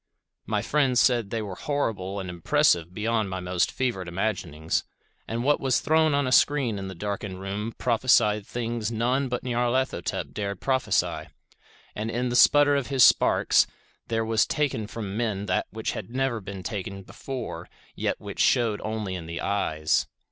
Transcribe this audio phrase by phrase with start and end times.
[0.47, 4.83] My friend said they were horrible and impressive beyond my most fevered imaginings;
[5.27, 9.43] that what was thrown on a screen in the darkened room prophesied things none but
[9.43, 11.27] Nyarlathotep dared prophesy,
[11.95, 13.67] and that in the sputter of his sparks
[14.07, 18.81] there was taken from men that which had never been taken before yet which shewed
[18.83, 20.07] only in the eyes.